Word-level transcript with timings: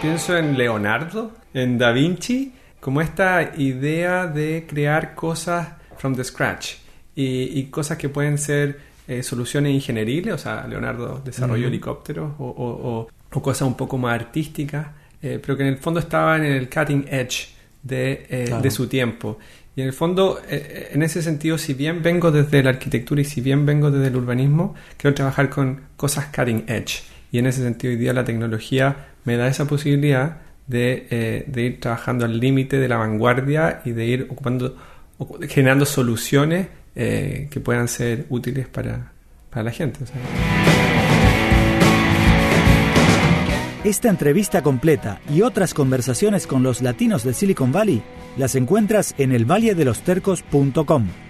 pienso 0.00 0.36
en 0.36 0.56
Leonardo, 0.56 1.32
en 1.52 1.76
Da 1.76 1.92
Vinci, 1.92 2.52
como 2.80 3.00
esta 3.00 3.52
idea 3.56 4.26
de 4.26 4.66
crear 4.66 5.14
cosas 5.14 5.68
from 5.98 6.14
the 6.14 6.24
scratch 6.24 6.76
y, 7.14 7.64
cosas 7.64 7.98
que 7.98 8.08
pueden 8.08 8.38
ser 8.38 8.78
eh, 9.06 9.22
soluciones 9.22 9.74
ingenieriles, 9.74 10.34
o 10.34 10.38
sea, 10.38 10.66
Leonardo 10.66 11.20
desarrolló 11.22 11.66
helicópteros 11.66 12.32
o, 12.38 13.08
cosas 13.28 13.68
un 13.68 13.76
poco 13.76 13.98
más 13.98 14.14
artísticas, 14.14 14.88
eh, 15.22 15.38
pero 15.40 15.56
que 15.56 15.64
en 15.64 15.68
el 15.68 15.78
fondo 15.78 16.00
estaban 16.00 16.44
en 16.44 16.52
el 16.52 16.70
cutting 16.70 17.06
edge 17.10 17.48
de, 17.82 18.26
eh, 18.30 18.58
de 18.60 18.70
su 18.70 18.86
tiempo. 18.88 19.38
Y 19.76 19.82
en 19.82 19.88
el 19.88 19.92
fondo, 19.92 20.40
en 20.48 21.02
ese 21.02 21.22
sentido, 21.22 21.56
si 21.56 21.74
bien 21.74 22.02
vengo 22.02 22.32
desde 22.32 22.62
la 22.62 22.70
arquitectura 22.70 23.20
y 23.20 23.24
si 23.24 23.40
bien 23.40 23.64
vengo 23.64 23.90
desde 23.90 24.08
el 24.08 24.16
urbanismo, 24.16 24.74
quiero 24.96 25.14
trabajar 25.14 25.48
con 25.48 25.82
cosas 25.96 26.26
cutting 26.34 26.64
edge. 26.66 27.02
Y 27.30 27.38
en 27.38 27.46
ese 27.46 27.62
sentido, 27.62 27.92
hoy 27.92 27.98
día 27.98 28.12
la 28.12 28.24
tecnología 28.24 29.09
me 29.24 29.36
da 29.36 29.48
esa 29.48 29.66
posibilidad 29.66 30.38
de, 30.66 31.44
de 31.46 31.62
ir 31.62 31.80
trabajando 31.80 32.24
al 32.24 32.38
límite 32.38 32.78
de 32.78 32.88
la 32.88 32.96
vanguardia 32.96 33.82
y 33.84 33.92
de 33.92 34.06
ir 34.06 34.28
ocupando, 34.30 34.76
generando 35.48 35.84
soluciones 35.84 36.68
eh, 36.96 37.48
que 37.50 37.60
puedan 37.60 37.86
ser 37.86 38.26
útiles 38.30 38.66
para, 38.68 39.12
para 39.48 39.62
la 39.62 39.70
gente. 39.70 40.00
Esta 43.84 44.08
entrevista 44.10 44.62
completa 44.62 45.20
y 45.30 45.42
otras 45.42 45.72
conversaciones 45.72 46.46
con 46.46 46.62
los 46.62 46.82
latinos 46.82 47.22
de 47.24 47.32
Silicon 47.32 47.72
Valley 47.72 48.02
las 48.36 48.54
encuentras 48.54 49.14
en 49.18 49.32
el 49.32 49.46
Tercos.com. 50.04 51.29